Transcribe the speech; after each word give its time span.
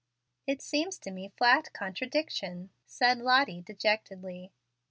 "It 0.47 0.63
seems 0.63 0.97
to 0.97 1.11
me 1.11 1.29
flat 1.37 1.73
contradiction," 1.73 2.71
said 2.87 3.19
Lottie, 3.19 3.61
dejectedly. 3.61 4.51